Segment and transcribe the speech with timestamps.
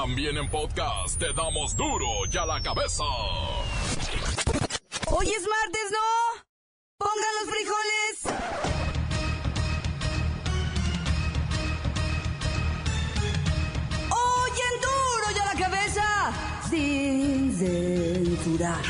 [0.00, 3.02] También en podcast te damos duro y a la cabeza.
[5.10, 6.44] Hoy es martes, ¿no?
[6.98, 8.14] Pongan los frijoles.
[14.08, 16.06] Hoy en duro y a la cabeza.
[16.70, 18.84] Sin censurar.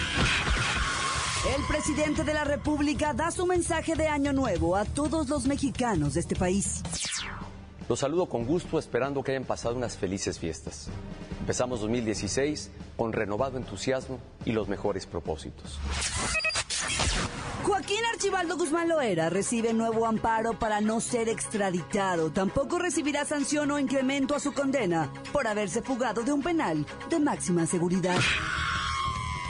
[1.57, 6.13] El presidente de la República da su mensaje de Año Nuevo a todos los mexicanos
[6.13, 6.83] de este país.
[7.89, 10.89] Los saludo con gusto esperando que hayan pasado unas felices fiestas.
[11.41, 15.79] Empezamos 2016 con renovado entusiasmo y los mejores propósitos.
[17.63, 22.31] Joaquín Archibaldo Guzmán Loera recibe nuevo amparo para no ser extraditado.
[22.31, 27.19] Tampoco recibirá sanción o incremento a su condena por haberse fugado de un penal de
[27.19, 28.19] máxima seguridad.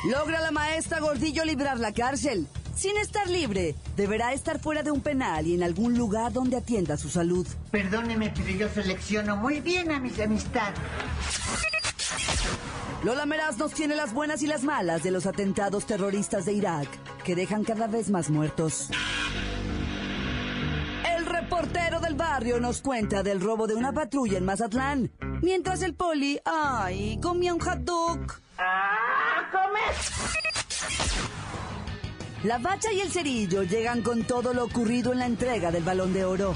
[0.08, 2.46] Logra la maestra Gordillo librar la cárcel.
[2.78, 6.96] Sin estar libre, deberá estar fuera de un penal y en algún lugar donde atienda
[6.96, 7.44] su salud.
[7.72, 10.78] Perdóneme, pero yo selecciono muy bien a mis amistades.
[13.02, 16.88] Lola Meraz nos tiene las buenas y las malas de los atentados terroristas de Irak,
[17.24, 18.90] que dejan cada vez más muertos.
[21.16, 25.10] El reportero del barrio nos cuenta del robo de una patrulla en Mazatlán,
[25.42, 28.20] mientras el poli, ay, comía un hot dog.
[28.56, 30.47] ¡Ah, comer!
[32.44, 36.12] La bacha y el cerillo llegan con todo lo ocurrido en la entrega del balón
[36.12, 36.54] de oro.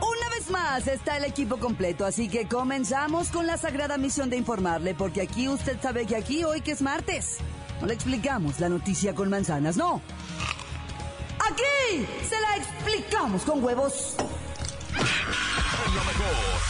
[0.00, 4.36] Una vez más está el equipo completo, así que comenzamos con la sagrada misión de
[4.36, 7.38] informarle, porque aquí usted sabe que aquí hoy que es martes,
[7.80, 10.02] no le explicamos la noticia con manzanas, no.
[11.38, 14.16] Aquí se la explicamos con huevos.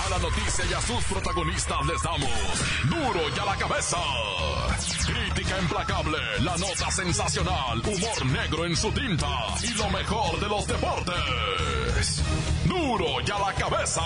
[0.05, 2.31] A la noticia y a sus protagonistas les damos
[2.85, 3.97] duro y a la cabeza.
[5.55, 9.27] Crítica implacable, la nota sensacional, humor negro en su tinta
[9.63, 12.23] y lo mejor de los deportes.
[12.67, 14.03] Duro y a la cabeza.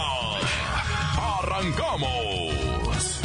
[1.41, 3.20] Arrancamos.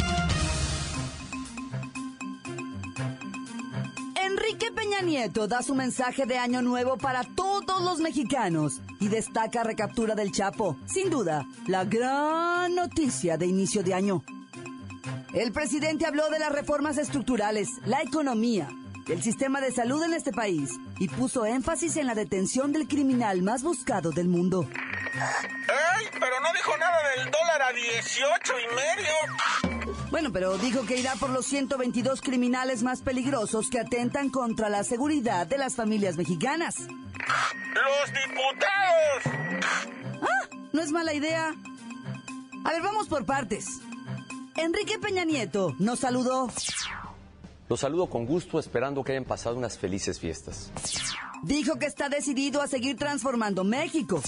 [4.22, 9.64] Enrique Peña Nieto da su mensaje de año nuevo para todos los mexicanos y destaca
[9.64, 10.76] recaptura del Chapo.
[10.86, 14.22] Sin duda, la gran noticia de inicio de año.
[15.34, 18.68] El presidente habló de las reformas estructurales, la economía,
[19.08, 23.42] el sistema de salud en este país y puso énfasis en la detención del criminal
[23.42, 24.68] más buscado del mundo.
[24.72, 26.06] ¡Ey!
[26.12, 30.04] Pero no dijo nada del dólar a 18 y medio.
[30.12, 34.84] Bueno, pero dijo que irá por los 122 criminales más peligrosos que atentan contra la
[34.84, 36.76] seguridad de las familias mexicanas.
[36.78, 39.50] ¡Los diputados!
[40.22, 41.52] Ah, no es mala idea.
[42.64, 43.80] A ver, vamos por partes.
[44.56, 46.48] Enrique Peña Nieto nos saludó.
[47.68, 50.70] Los saludo con gusto esperando que hayan pasado unas felices fiestas.
[51.42, 54.22] Dijo que está decidido a seguir transformando México.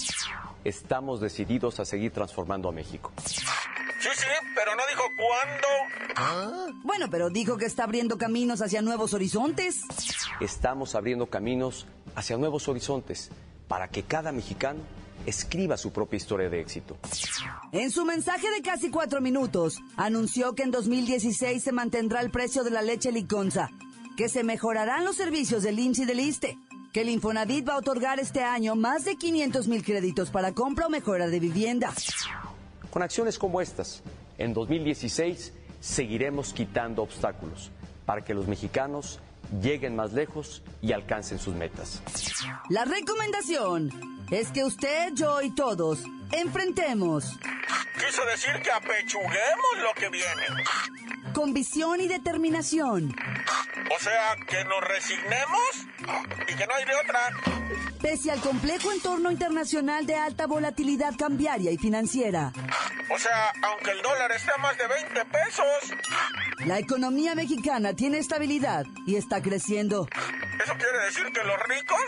[0.63, 3.11] Estamos decididos a seguir transformando a México.
[3.99, 6.73] Sí, sí, pero no dijo cuándo.
[6.83, 9.81] Bueno, pero dijo que está abriendo caminos hacia nuevos horizontes.
[10.41, 13.31] Estamos abriendo caminos hacia nuevos horizontes
[13.67, 14.79] para que cada mexicano
[15.27, 16.97] escriba su propia historia de éxito.
[17.73, 22.63] En su mensaje de casi cuatro minutos, anunció que en 2016 se mantendrá el precio
[22.63, 23.69] de la leche liconza,
[24.15, 26.57] que se mejorarán los servicios del IMSS y del ISTE,
[26.93, 30.87] que el Infonavit va a otorgar este año más de 500 mil créditos para compra
[30.87, 31.93] o mejora de vivienda.
[32.89, 34.01] Con acciones como estas,
[34.37, 37.69] en 2016 seguiremos quitando obstáculos
[38.05, 39.19] para que los mexicanos
[39.61, 42.01] lleguen más lejos y alcancen sus metas.
[42.69, 45.99] La recomendación es que usted, yo y todos
[46.31, 47.37] enfrentemos
[47.95, 50.45] Quiso decir que apechuguemos lo que viene.
[51.33, 53.15] con visión y determinación,
[53.95, 55.87] O sea, que nos resignemos
[56.47, 57.19] y que no hay de otra.
[58.01, 62.51] pese al complejo entorno internacional de alta volatilidad cambiaria y financiera.
[63.09, 65.97] O sea, aunque el dólar esté a más de 20 pesos.
[66.65, 70.07] La economía mexicana tiene estabilidad y está creciendo.
[70.63, 71.99] ¿Eso quiere decir que los ricos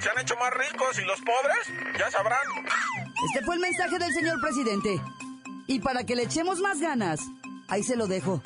[0.00, 2.38] se han hecho más ricos y los pobres ya sabrán?
[3.28, 5.00] Este fue el mensaje del señor presidente.
[5.66, 7.20] Y para que le echemos más ganas,
[7.68, 8.42] ahí se lo dejo.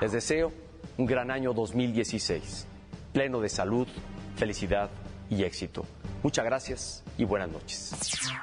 [0.00, 0.52] Les deseo
[0.96, 2.66] un gran año 2016,
[3.12, 3.88] pleno de salud,
[4.36, 4.90] felicidad
[5.28, 5.86] y éxito.
[6.22, 7.92] Muchas gracias y buenas noches.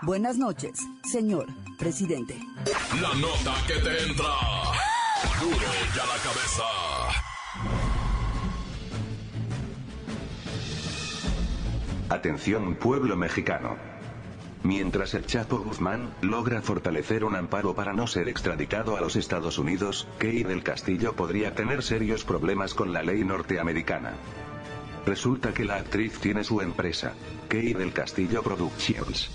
[0.01, 0.79] Buenas noches,
[1.11, 1.47] señor
[1.77, 2.35] presidente.
[3.01, 4.33] La nota que te entra.
[5.39, 6.96] Duro y a la cabeza.
[12.09, 13.75] Atención pueblo mexicano.
[14.63, 19.59] Mientras el Chapo Guzmán logra fortalecer un amparo para no ser extraditado a los Estados
[19.59, 24.13] Unidos, Key del Castillo podría tener serios problemas con la ley norteamericana.
[25.05, 27.13] Resulta que la actriz tiene su empresa,
[27.49, 29.29] Key del Castillo Productions.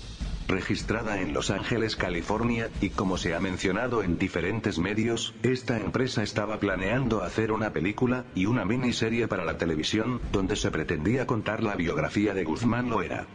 [0.47, 6.23] Registrada en Los Ángeles, California, y como se ha mencionado en diferentes medios, esta empresa
[6.23, 11.63] estaba planeando hacer una película y una miniserie para la televisión, donde se pretendía contar
[11.63, 13.27] la biografía de Guzmán Loera.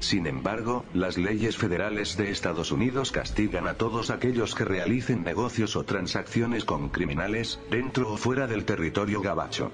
[0.00, 5.76] Sin embargo, las leyes federales de Estados Unidos castigan a todos aquellos que realicen negocios
[5.76, 9.70] o transacciones con criminales, dentro o fuera del territorio gabacho.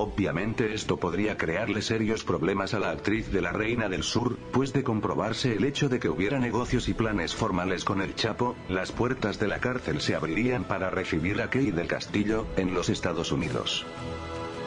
[0.00, 4.72] Obviamente esto podría crearle serios problemas a la actriz de la Reina del Sur, pues
[4.72, 8.92] de comprobarse el hecho de que hubiera negocios y planes formales con el Chapo, las
[8.92, 13.32] puertas de la cárcel se abrirían para recibir a Key del Castillo, en los Estados
[13.32, 13.84] Unidos.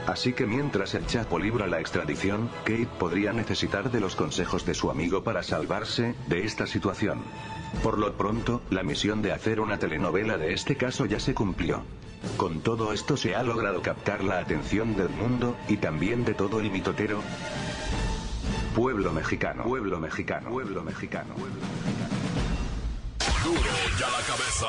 [0.06, 4.74] Así que mientras el Chapo libra la extradición, Kate podría necesitar de los consejos de
[4.74, 7.22] su amigo para salvarse de esta situación.
[7.83, 11.86] Por lo pronto, la misión de hacer una telenovela de este caso ya se cumplió.
[12.38, 16.59] Con todo esto se ha logrado captar la atención del mundo, y también de todo
[16.59, 17.21] el mitotero.
[18.75, 21.35] Pueblo mexicano, pueblo mexicano, pueblo mexicano.
[23.44, 23.62] Duro
[24.00, 24.68] ya la cabeza.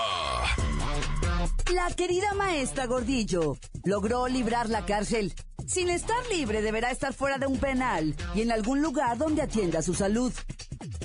[1.74, 5.32] La querida maestra Gordillo logró librar la cárcel.
[5.66, 9.80] Sin estar libre deberá estar fuera de un penal y en algún lugar donde atienda
[9.82, 10.32] su salud.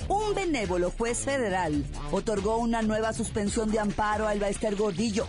[0.08, 5.26] Un benévolo juez federal otorgó una nueva suspensión de amparo a Elbaester Gordillo.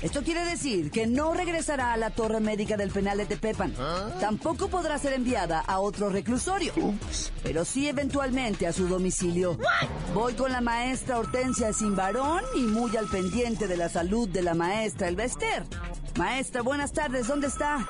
[0.00, 3.74] Esto quiere decir que no regresará a la torre médica del penal de Tepepan.
[4.20, 6.72] Tampoco podrá ser enviada a otro reclusorio,
[7.42, 9.58] pero sí eventualmente a su domicilio.
[10.14, 14.54] Voy con la maestra Hortensia Simbarón y muy al pendiente de la salud de la
[14.54, 15.64] maestra Elbester.
[16.16, 17.88] Maestra, buenas tardes, ¿dónde está?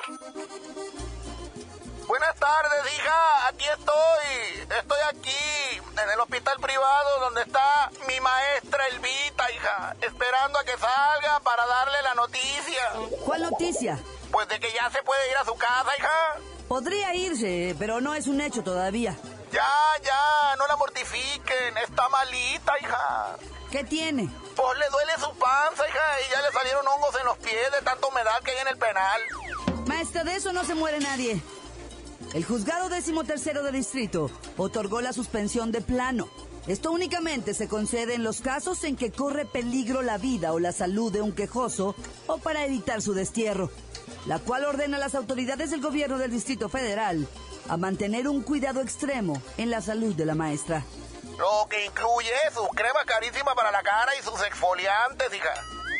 [2.09, 3.47] Buenas tardes, hija.
[3.49, 4.77] Aquí estoy.
[4.79, 9.95] Estoy aquí, en el hospital privado donde está mi maestra Elvita, hija.
[10.01, 12.81] Esperando a que salga para darle la noticia.
[13.23, 13.99] ¿Cuál noticia?
[14.31, 16.37] Pues de que ya se puede ir a su casa, hija.
[16.67, 19.15] Podría irse, pero no es un hecho todavía.
[19.51, 19.71] Ya,
[20.01, 21.77] ya, no la mortifiquen.
[21.77, 23.35] Está malita, hija.
[23.69, 24.27] ¿Qué tiene?
[24.55, 27.83] Pues le duele su panza, hija, y ya le salieron hongos en los pies de
[27.83, 29.21] tanta humedad que hay en el penal.
[29.85, 31.39] Maestra, de eso no se muere nadie.
[32.33, 36.29] El juzgado décimo tercero de distrito otorgó la suspensión de plano.
[36.67, 40.71] Esto únicamente se concede en los casos en que corre peligro la vida o la
[40.71, 41.95] salud de un quejoso
[42.27, 43.71] o para evitar su destierro,
[44.27, 47.27] la cual ordena a las autoridades del gobierno del Distrito Federal
[47.67, 50.85] a mantener un cuidado extremo en la salud de la maestra.
[51.39, 55.53] Lo que incluye su crema carísima para la cara y sus exfoliantes, hija.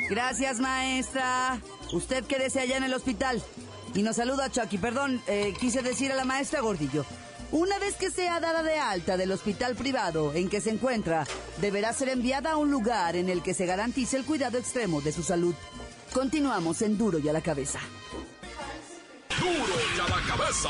[0.10, 1.60] Gracias, maestra.
[1.92, 3.42] Usted quédese allá en el hospital.
[3.94, 4.78] Y nos saluda Chucky.
[4.78, 7.06] Perdón, eh, quise decir a la maestra Gordillo.
[7.52, 11.26] Una vez que sea dada de alta del hospital privado en que se encuentra,
[11.60, 15.12] deberá ser enviada a un lugar en el que se garantice el cuidado extremo de
[15.12, 15.56] su salud.
[16.14, 17.80] Continuamos en Duro y a la cabeza.
[19.40, 20.70] Duro ya la cabeza.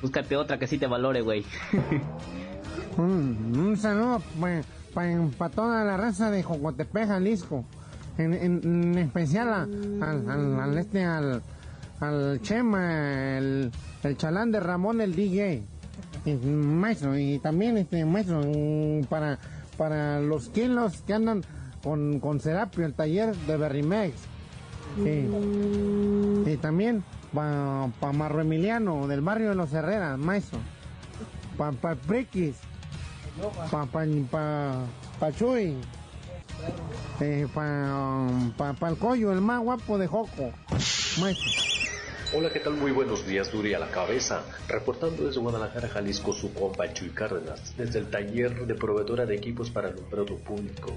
[0.00, 1.44] búscate otra que sí te valore, güey.
[2.96, 4.22] un, un saludo
[5.38, 7.64] para toda la raza de Jocotepec, Jalisco.
[8.16, 11.42] En, en, en especial a- al, al, al este, al,
[12.00, 13.72] al Chema, el,
[14.04, 15.62] el chalán de Ramón, el DJ.
[16.24, 18.40] Y, maestro, y también este maestro,
[19.08, 19.38] para,
[19.76, 21.42] para los kilos que andan
[21.84, 24.14] con, con Serapio, el taller de Berrimex.
[24.96, 30.58] Y, también para pa Marro Emiliano, del barrio de los Herreras, maestro.
[31.58, 32.56] Para pa Priquis,
[33.70, 34.74] para pa, pa,
[35.20, 35.76] pa Chuy,
[37.20, 40.52] eh, para pa, pa el Coyo, el más guapo de Joco,
[41.20, 41.50] maestro.
[42.36, 42.74] Hola, ¿qué tal?
[42.74, 44.42] Muy buenos días, Duri a la cabeza.
[44.68, 49.70] Reportando desde Guadalajara, Jalisco, su compa Chuy Cárdenas, desde el taller de proveedora de equipos
[49.70, 50.92] para el alumbrado público.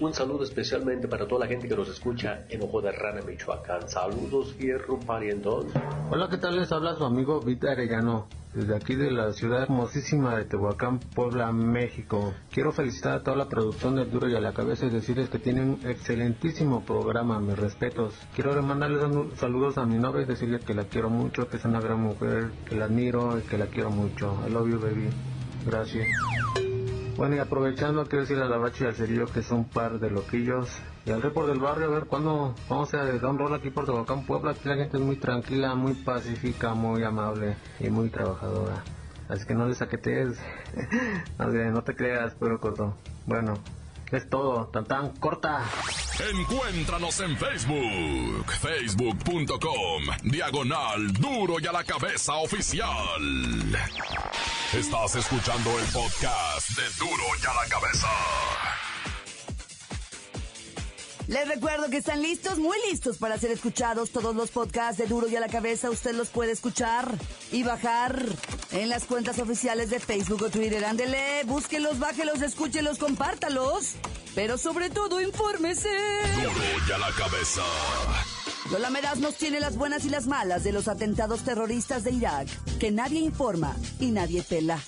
[0.00, 3.88] Un saludo especialmente para toda la gente que nos escucha en Ojo de Rana, Michoacán.
[3.88, 5.66] Saludos, fierro parientón.
[6.10, 6.54] Hola, ¿qué tal?
[6.54, 11.50] Les habla su amigo Vita Arellano desde aquí de la ciudad hermosísima de Tehuacán, Puebla,
[11.52, 12.32] México.
[12.52, 15.40] Quiero felicitar a toda la producción del Duro y a la Cabeza y decirles que
[15.40, 18.14] tienen un excelentísimo programa, mis respetos.
[18.36, 19.02] Quiero mandarles
[19.36, 22.52] saludos a mi novia y decirles que la quiero mucho, que es una gran mujer,
[22.68, 24.36] que la admiro y que la quiero mucho.
[24.46, 25.08] I love you, baby.
[25.66, 26.06] Gracias.
[27.18, 30.08] Bueno, y aprovechando, quiero decir a la Bacha y al Cerillo que son par de
[30.08, 30.70] loquillos.
[31.04, 33.86] Y al report del barrio, a ver cuándo vamos a dar un rol aquí por
[33.86, 34.52] Tehuacán, Puebla.
[34.52, 38.84] Aquí la gente es muy tranquila, muy pacífica, muy amable y muy trabajadora.
[39.28, 40.38] Así que no les saquetes.
[41.72, 42.94] no te creas, pero corto.
[43.26, 43.54] Bueno,
[44.16, 45.62] es todo, tan tan corta.
[46.34, 53.22] Encuéntranos en Facebook, facebook.com, diagonal duro y a la cabeza oficial.
[54.74, 58.08] Estás escuchando el podcast de duro y a la cabeza.
[61.28, 64.08] Les recuerdo que están listos, muy listos para ser escuchados.
[64.10, 67.14] Todos los podcasts de Duro y a la Cabeza usted los puede escuchar
[67.52, 68.24] y bajar
[68.70, 70.82] en las cuentas oficiales de Facebook o Twitter.
[70.86, 73.96] Ándele, búsquelos, bájelos, escúchelos, compártalos.
[74.34, 75.90] Pero sobre todo, infórmese.
[76.34, 77.62] Duro y a la Cabeza.
[78.72, 82.48] Lola Meraz nos tiene las buenas y las malas de los atentados terroristas de Irak,
[82.78, 84.82] que nadie informa y nadie pela.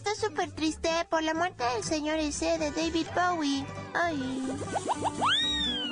[0.00, 3.66] Está súper triste por la muerte del señor ese de David Bowie.
[3.92, 4.58] Ay.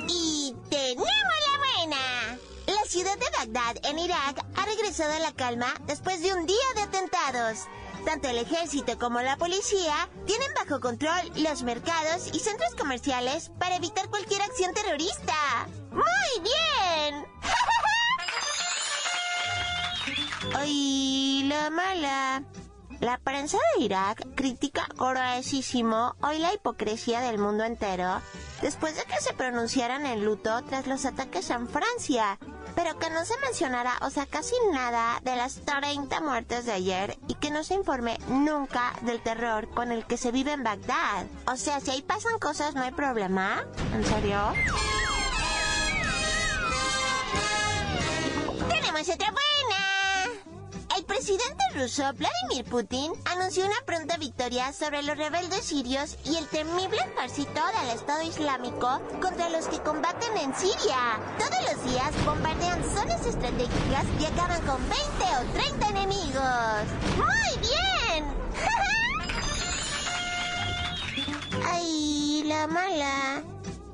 [0.07, 2.39] Y tenemos la buena.
[2.65, 6.55] La ciudad de Bagdad, en Irak, ha regresado a la calma después de un día
[6.75, 7.67] de atentados.
[8.03, 13.75] Tanto el ejército como la policía tienen bajo control los mercados y centros comerciales para
[13.75, 15.67] evitar cualquier acción terrorista.
[15.91, 17.27] ¡Muy bien!
[20.55, 22.43] ¡Ay, la mala!
[22.99, 28.21] La prensa de Irak critica gruesísimo hoy la hipocresía del mundo entero
[28.61, 32.37] después de que se pronunciaran en luto tras los ataques en Francia,
[32.75, 37.17] pero que no se mencionara, o sea, casi nada de las 30 muertes de ayer
[37.29, 41.25] y que no se informe nunca del terror con el que se vive en Bagdad.
[41.47, 43.65] O sea, si ahí pasan cosas no hay problema.
[43.93, 44.41] ¿En serio?
[48.69, 49.31] ¡Tenemos otra
[51.09, 56.99] presidente ruso Vladimir Putin anunció una pronta victoria sobre los rebeldes sirios y el temible
[56.99, 61.19] ejército del Estado Islámico contra los que combaten en Siria.
[61.39, 65.03] Todos los días bombardean zonas estratégicas y acaban con 20
[65.35, 66.85] o 30 enemigos.
[67.17, 68.25] ¡Muy bien!
[71.65, 73.43] ¡Ay, la mala!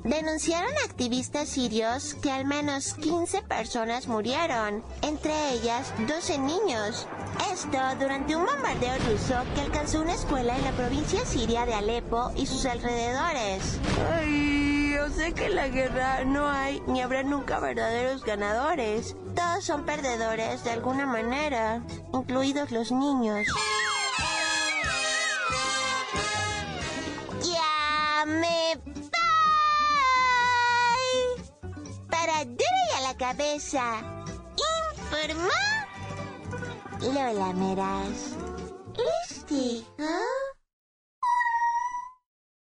[0.06, 7.08] Denunciaron activistas sirios que al menos 15 personas murieron, entre ellas 12 niños.
[7.52, 12.32] Esto durante un bombardeo ruso que alcanzó una escuela en la provincia siria de Alepo
[12.36, 13.80] y sus alrededores.
[14.14, 19.16] Ay, yo sé que en la guerra no hay ni habrá nunca verdaderos ganadores.
[19.36, 21.82] Todos son perdedores de alguna manera,
[22.14, 23.48] incluidos los niños.
[33.36, 34.02] Cabeza.
[34.98, 35.50] Informó
[37.02, 38.38] Lola Meras.
[39.30, 39.84] Este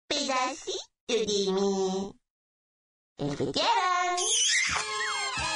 [0.08, 2.12] pedacito de mí.
[3.18, 4.18] El que quieran.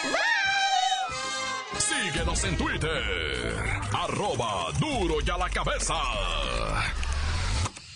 [0.04, 1.80] Bye.
[1.80, 3.04] Síguenos en Twitter.
[3.94, 5.96] Arroba duro y a la cabeza.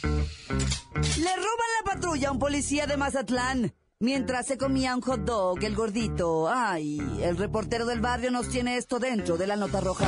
[0.03, 3.74] Le roban la patrulla a un policía de Mazatlán.
[4.03, 6.50] Mientras se comía un hot dog, el gordito.
[6.50, 10.05] Ay, el reportero del barrio nos tiene esto dentro de la nota roja.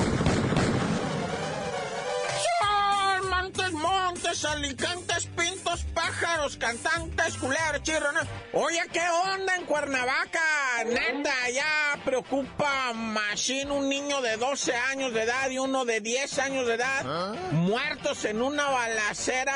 [3.29, 8.23] Montes, montes, alicantes, pintos, pájaros, cantantes, culeros, chirrones.
[8.53, 9.01] Oye, ¿qué
[9.33, 10.41] onda en Cuernavaca?
[10.85, 16.39] Neta, ya preocupa machine un niño de 12 años de edad y uno de 10
[16.39, 17.35] años de edad ¿Ah?
[17.51, 19.53] muertos en una balacera.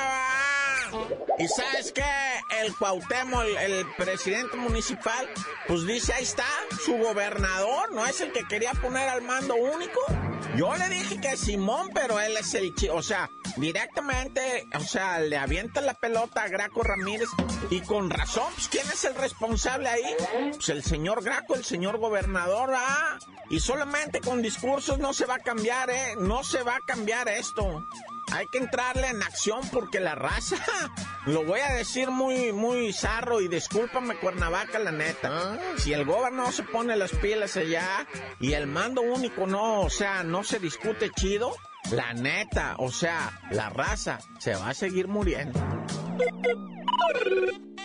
[1.37, 2.03] Y sabes qué,
[2.61, 5.29] el Cuauhtémoc, el, presidente municipal,
[5.67, 6.45] pues dice, ahí está,
[6.83, 9.99] su gobernador, ¿no es el que quería poner al mando único?
[10.55, 15.19] Yo le dije que Simón, pero él es el chico, o sea, directamente, o sea,
[15.19, 17.29] le avienta la pelota a Graco Ramírez
[17.69, 20.15] y con razón, pues ¿quién es el responsable ahí?
[20.55, 23.19] Pues el señor Graco, el señor gobernador, ah,
[23.49, 27.29] y solamente con discursos no se va a cambiar, eh, no se va a cambiar
[27.29, 27.85] esto
[28.31, 30.57] hay que entrarle en acción porque la raza,
[31.25, 35.29] lo voy a decir muy, muy zarro y discúlpame Cuernavaca la neta.
[35.31, 35.57] Ah.
[35.77, 38.07] Si el gobierno no se pone las pilas allá
[38.39, 41.55] y el mando único no, o sea, no se discute chido,
[41.91, 45.59] La neta, o sea, la raza se va a seguir muriendo.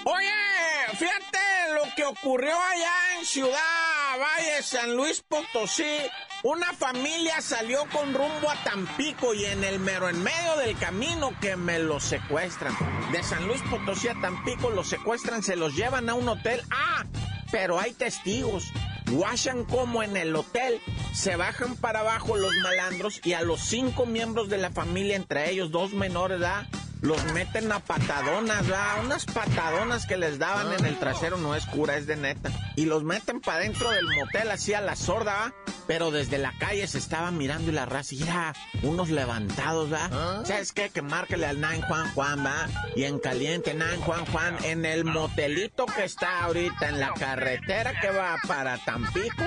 [0.04, 1.38] Oye, fíjate
[1.74, 5.99] lo que ocurrió allá en Ciudad Valle, San Luis Potosí.
[6.42, 11.33] Una familia salió con rumbo a Tampico y en el mero en medio del camino
[11.40, 12.76] que me los secuestran.
[13.12, 16.62] De San Luis Potosí a Tampico los secuestran, se los llevan a un hotel.
[16.71, 17.04] Ah,
[17.50, 18.73] pero hay testigos.
[19.11, 20.80] Guachan como en el hotel
[21.12, 25.50] se bajan para abajo los malandros y a los cinco miembros de la familia, entre
[25.50, 26.66] ellos dos menores, ¿verdad?
[27.04, 29.04] Los meten a patadonas, ¿verdad?
[29.04, 32.50] Unas patadonas que les daban en el trasero, no es cura, es de neta.
[32.76, 35.54] Y los meten para dentro del motel así a la sorda, ¿va?
[35.87, 40.45] Pero desde la calle se estaba mirando y la raza, y era unos levantados, ¿va?
[40.45, 40.88] ¿Sabes qué?
[40.88, 42.69] Que márquele al Nine Juan Juan, ¿va?
[42.97, 48.00] Y en caliente, Nine Juan Juan, en el motelito que está ahorita en la carretera
[48.00, 49.45] que va para Tampico,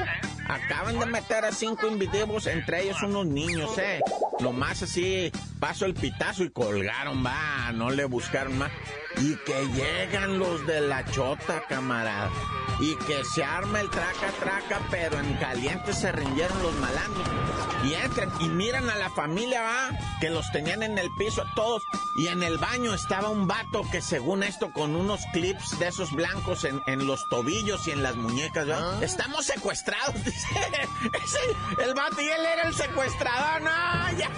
[0.48, 4.01] acaban de meter a cinco individuos, entre ellos unos niños, ¿eh?
[4.39, 8.72] Lo más así, pasó el pitazo y colgaron, va, no le buscaron más.
[9.17, 12.29] Y que llegan los de la chota, camarada.
[12.79, 17.27] Y que se arma el traca traca, pero en caliente se rindieron los malandros.
[17.84, 21.53] Y entran y miran a la familia, va, que los tenían en el piso a
[21.55, 21.84] todos.
[22.17, 26.12] Y en el baño estaba un vato que según esto con unos clips de esos
[26.12, 29.03] blancos en, en los tobillos y en las muñecas, ¿va?
[29.03, 30.48] Estamos secuestrados, dice.
[31.24, 31.39] Ese,
[31.84, 33.72] el vato y él era el secuestrador, no,
[34.17, 34.29] ya.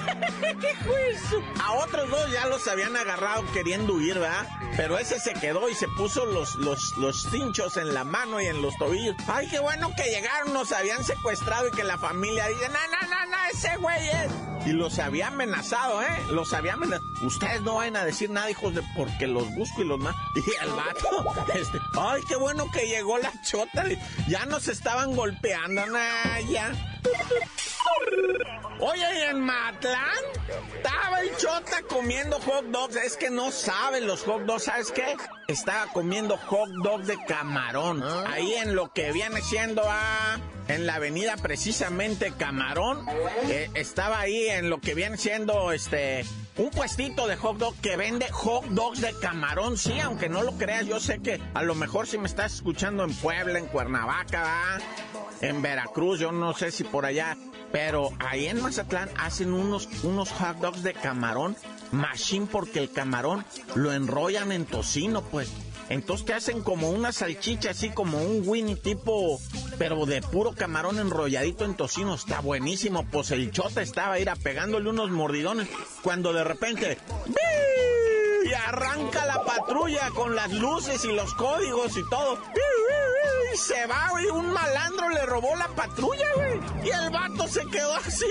[1.64, 4.48] A otros dos ya los habían agarrado queriendo huir, ¿verdad?
[4.76, 8.48] Pero ese se quedó y se puso los, los, los cinchos en la mano y
[8.48, 9.16] en los tobillos.
[9.28, 13.10] Ay, qué bueno que llegaron, nos habían secuestrado y que la familia dice, no, no,
[13.10, 14.32] no, no, ese güey es.
[14.66, 16.08] Y los había amenazado, ¿eh?
[16.32, 17.08] Los había amenazado.
[17.22, 20.16] Ustedes no vayan a decir nada, hijos de, porque los busco y los más.
[20.36, 23.86] Y el vato, este, ay, qué bueno que llegó la chota.
[24.28, 26.72] Ya nos estaban golpeando, nah, ya.
[28.80, 30.24] Oye, ¿y en Matlán?
[30.78, 32.96] Estaba el chota comiendo hot dogs.
[32.96, 35.18] Es que no saben los hot dogs, ¿sabes qué?
[35.48, 38.02] Estaba comiendo hot dogs de camarón.
[38.28, 40.40] Ahí en lo que viene siendo a...
[40.70, 43.04] En la avenida precisamente Camarón.
[43.48, 46.24] eh, estaba ahí en lo que viene siendo este...
[46.58, 50.52] Un puestito de hot dog que vende hot dogs de camarón, sí, aunque no lo
[50.58, 54.44] creas, yo sé que a lo mejor si me estás escuchando en Puebla, en Cuernavaca,
[54.44, 54.78] ¿va?
[55.42, 57.38] en Veracruz, yo no sé si por allá,
[57.72, 61.56] pero ahí en Mazatlán hacen unos, unos hot dogs de camarón,
[61.92, 65.52] machine porque el camarón lo enrollan en tocino, pues.
[65.90, 69.40] Entonces te hacen como una salchicha, así como un Winnie tipo,
[69.80, 72.14] pero de puro camarón enrolladito en tocino.
[72.14, 73.08] Está buenísimo.
[73.12, 75.68] Pues el chota estaba ir pegándole unos mordidones
[76.04, 77.00] cuando de repente...
[77.26, 78.50] ¡bii!
[78.50, 82.36] Y arranca la patrulla con las luces y los códigos y todo.
[82.36, 82.79] ¡Bii!
[83.56, 84.28] Se va, güey.
[84.28, 86.60] Un malandro le robó la patrulla, güey.
[86.86, 88.26] Y el vato se quedó así.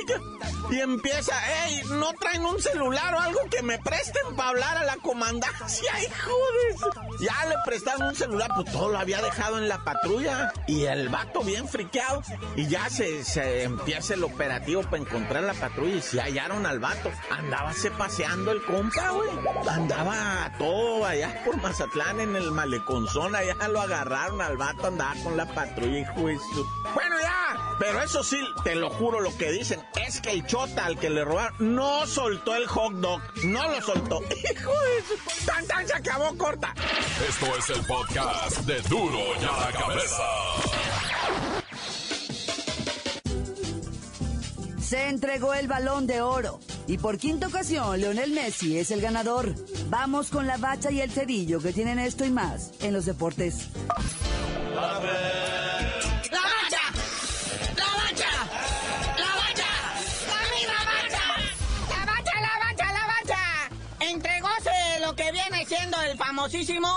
[0.70, 1.35] Y empieza,
[1.66, 5.92] ey, ¿no traen un celular o algo que me presten para hablar a la comandancia,
[6.02, 7.24] hijo de?
[7.24, 10.52] Ya le prestaron un celular, pues todo lo había dejado en la patrulla.
[10.66, 12.22] Y el vato bien friqueado.
[12.57, 16.78] Y ya se, se empieza el operativo para encontrar la patrulla y se hallaron al
[16.78, 17.11] vato.
[17.31, 19.31] Andaba se paseando el compa, güey.
[19.68, 25.37] Andaba todo allá por Mazatlán en el maleconzón, allá lo agarraron al vato, andaba con
[25.37, 26.38] la patrulla, hijo de.
[26.94, 30.86] Bueno, ya, pero eso sí, te lo juro, lo que dicen es que el chota
[30.86, 34.20] al que le robaron no soltó el hot dog, no lo soltó.
[34.52, 35.46] Hijo de su...
[35.46, 35.86] ¡Tan, tan!
[35.86, 36.74] Se acabó corta.
[37.28, 40.24] Esto es el podcast de Duro y a la Cabeza.
[44.80, 49.54] Se entregó el balón de oro y por quinta ocasión Leonel Messi es el ganador.
[49.90, 53.68] Vamos con la bacha y el cerillo que tienen esto y más en los deportes.
[54.74, 54.98] ¡La
[66.38, 66.88] famosísimo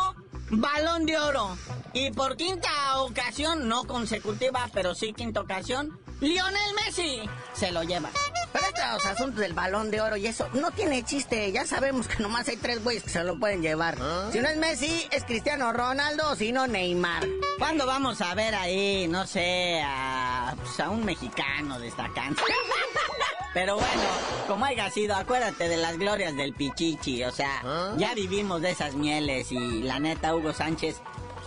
[0.52, 1.58] balón de oro.
[1.94, 7.22] Y por quinta ocasión, no consecutiva, pero sí quinta ocasión, Lionel Messi
[7.54, 8.12] se lo lleva.
[8.54, 11.52] Pero estos asuntos del balón de oro y eso no tiene chiste.
[11.52, 13.98] Ya sabemos que nomás hay tres güeyes que se lo pueden llevar.
[14.32, 17.26] Si no es Messi, es Cristiano Ronaldo o si no Neymar.
[17.58, 22.44] ¿Cuándo vamos a ver ahí, no sé, a, pues, a un mexicano destacando?
[23.54, 24.04] Pero bueno,
[24.48, 27.24] como haya sido, acuérdate de las glorias del Pichichi.
[27.24, 27.62] O sea,
[27.98, 31.02] ya vivimos de esas mieles y la neta, Hugo Sánchez,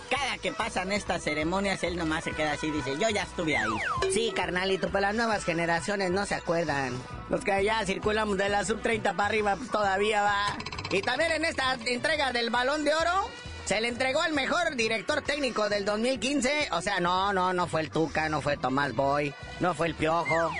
[0.09, 3.57] cada que pasan estas ceremonias, él nomás se queda así y dice, yo ya estuve
[3.57, 3.73] ahí.
[4.13, 6.93] Sí, carnalito, pero las nuevas generaciones no se acuerdan.
[7.29, 10.57] Los que ya circulamos de la sub-30 para arriba, pues todavía va.
[10.91, 13.29] Y también en esta entrega del Balón de Oro,
[13.65, 16.69] se le entregó al mejor director técnico del 2015.
[16.71, 19.95] O sea, no, no, no fue el Tuca, no fue Tomás Boy, no fue el
[19.95, 20.51] Piojo.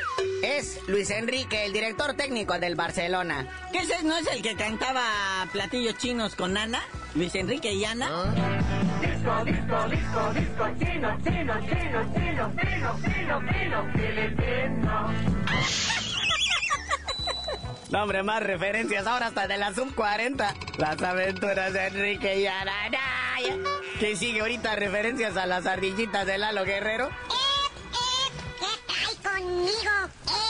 [0.46, 3.48] Es Luis Enrique, el director técnico del Barcelona.
[3.72, 5.04] ¿Qué ese no es el que cantaba
[5.52, 6.82] platillos chinos con Ana?
[7.16, 8.10] Luis Enrique y Ana.
[9.02, 15.14] Disco, disco, disco, disco, chino, chino, chino, chino, chino, chino, chino, filipino.
[17.92, 20.54] No, hombre, más referencias ahora hasta de la sub 40.
[20.78, 22.72] Las aventuras de Enrique y Ana.
[24.00, 24.76] ¿Qué sigue ahorita?
[24.76, 27.10] Referencias a las ardillitas de Lalo Guerrero.
[29.56, 29.96] ¡Ay, conmigo!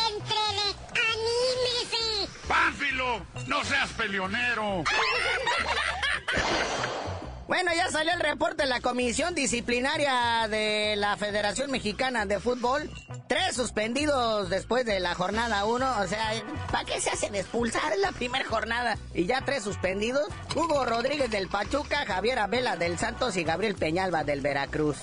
[0.09, 0.67] ¡Éntrele!
[1.11, 2.05] ¡Anímese!
[2.47, 3.09] ¡Pánfilo!
[3.47, 4.83] ¡No seas peleonero!
[7.47, 12.89] Bueno, ya salió el reporte de la Comisión Disciplinaria de la Federación Mexicana de Fútbol.
[13.27, 15.99] Tres suspendidos después de la jornada 1.
[16.01, 16.31] O sea,
[16.71, 18.97] ¿para qué se hacen expulsar en la primera jornada?
[19.13, 20.27] Y ya tres suspendidos.
[20.55, 24.97] Hugo Rodríguez del Pachuca, Javier Abela del Santos y Gabriel Peñalba del Veracruz.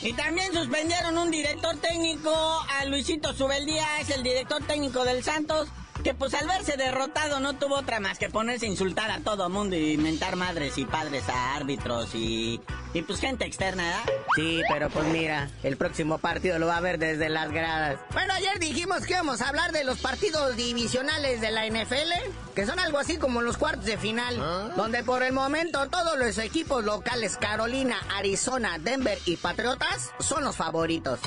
[0.00, 2.32] Y también suspendieron un director técnico
[2.78, 5.68] a Luisito Subeldía, es el director técnico del Santos
[6.04, 9.48] que pues al verse derrotado no tuvo otra más que ponerse a insultar a todo
[9.48, 12.60] mundo y mentar madres y padres a árbitros y,
[12.94, 14.14] y pues gente externa, ¿verdad?
[14.36, 17.98] Sí, pero pues mira, el próximo partido lo va a ver desde las gradas.
[18.12, 22.12] Bueno, ayer dijimos que íbamos a hablar de los partidos divisionales de la NFL,
[22.54, 24.36] que son algo así como los cuartos de final,
[24.76, 30.56] donde por el momento todos los equipos locales, Carolina, Arizona, Denver y Patriotas, son los
[30.56, 31.18] favoritos.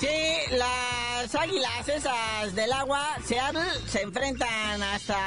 [0.00, 0.06] Sí,
[0.56, 5.18] las águilas esas del agua, Seattle, se enfrentan hasta...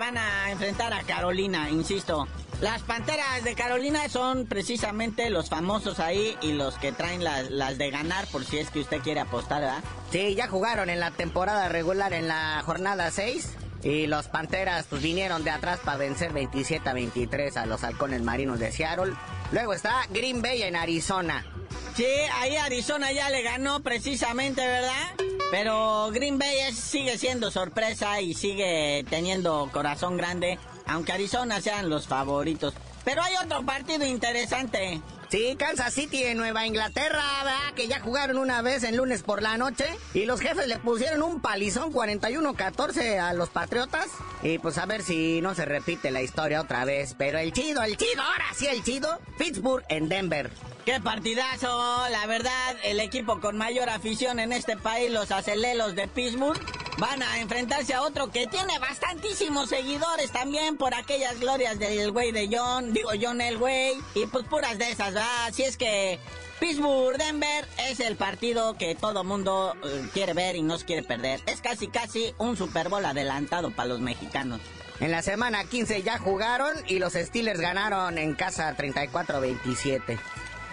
[0.00, 2.26] van a enfrentar a Carolina, insisto.
[2.60, 7.90] Las panteras de Carolina son precisamente los famosos ahí y los que traen las, de
[7.90, 9.84] ganar, por si es que usted quiere apostar, ¿verdad?
[10.10, 13.56] Sí, ya jugaron en la temporada regular en la jornada 6.
[13.82, 18.22] Y los Panteras pues vinieron de atrás para vencer 27 a 23 a los halcones
[18.22, 19.14] marinos de Seattle.
[19.52, 21.44] Luego está Green Bay en Arizona.
[21.94, 25.14] Sí, ahí Arizona ya le ganó precisamente, ¿verdad?
[25.50, 32.06] Pero Green Bay sigue siendo sorpresa y sigue teniendo corazón grande, aunque Arizona sean los
[32.06, 32.74] favoritos.
[33.06, 35.00] Pero hay otro partido interesante.
[35.28, 37.74] Sí, Kansas City en Nueva Inglaterra, ¿verdad?
[37.76, 39.86] Que ya jugaron una vez en lunes por la noche.
[40.12, 44.08] Y los jefes le pusieron un palizón 41-14 a los Patriotas.
[44.42, 47.14] Y pues a ver si no se repite la historia otra vez.
[47.16, 49.20] Pero el chido, el chido, ahora sí el chido.
[49.38, 50.50] Pittsburgh en Denver.
[50.84, 52.08] ¡Qué partidazo!
[52.10, 56.60] La verdad, el equipo con mayor afición en este país, los acelelos de Pittsburgh,
[56.98, 62.32] van a enfrentarse a otro que tiene bastantísimos seguidores también por aquellas glorias del güey
[62.32, 65.46] de John, digo John el güey, y pues puras de esas, ¿verdad?
[65.46, 66.18] Así es que
[66.58, 71.40] Pittsburgh-Denver es el partido que todo mundo eh, quiere ver y no quiere perder.
[71.46, 74.60] Es casi casi un Super Bowl adelantado para los mexicanos.
[75.00, 80.18] En la semana 15 ya jugaron y los Steelers ganaron en casa 34-27.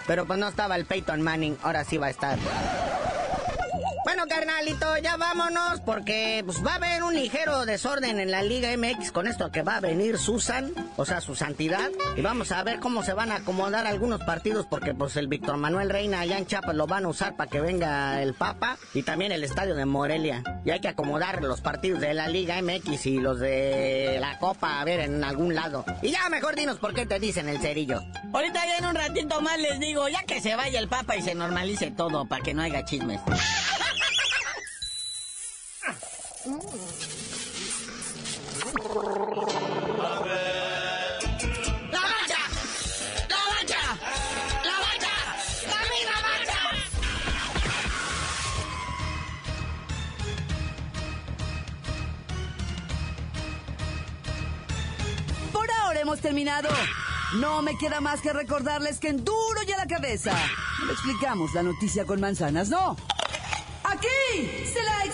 [0.08, 2.40] Pero pues no estaba el Peyton Manning, ahora sí va a estar.
[4.04, 8.70] Bueno, carnalito, ya vámonos porque pues, va a haber un ligero desorden en la Liga
[8.76, 11.90] MX con esto que va a venir Susan, o sea, su santidad.
[12.18, 15.56] Y vamos a ver cómo se van a acomodar algunos partidos porque pues el Víctor
[15.56, 19.04] Manuel Reina allá en Chiapas lo van a usar para que venga el Papa y
[19.04, 20.44] también el estadio de Morelia.
[20.66, 24.82] Y hay que acomodar los partidos de la Liga MX y los de la Copa
[24.82, 25.86] a ver en algún lado.
[26.02, 28.02] Y ya mejor dinos por qué te dicen el cerillo.
[28.34, 31.22] Ahorita ya en un ratito más les digo, ya que se vaya el Papa y
[31.22, 33.22] se normalice todo para que no haya chismes.
[33.34, 33.94] ¡La mancha!
[35.84, 35.90] ¡La mancha!
[35.90, 35.90] ¡La mancha!
[35.90, 35.94] ¡La misma mancha!
[35.94, 36.33] Por ahora hemos
[56.24, 56.70] terminado.
[57.36, 60.34] No me queda más que recordarles que en duro y a la cabeza
[60.80, 62.96] no le explicamos la noticia con manzanas, no.
[63.84, 65.06] Aquí se la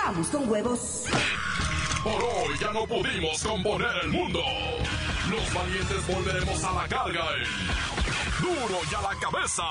[0.00, 1.04] explicamos con huevos.
[2.02, 4.40] Por hoy ya no pudimos componer el mundo.
[5.30, 9.62] Los valientes volveremos a la carga en Duro y a la cabeza.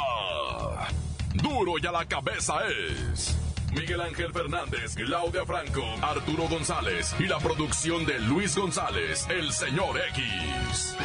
[1.33, 3.35] Duro y a la cabeza es
[3.73, 9.99] Miguel Ángel Fernández, Claudia Franco, Arturo González y la producción de Luis González, el señor
[10.09, 10.95] X.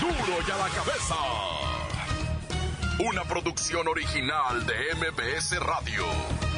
[0.00, 1.16] Duro y a la cabeza.
[2.98, 6.49] Una producción original de MBS Radio.